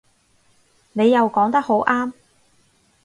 [0.93, 2.13] 你又講得好啱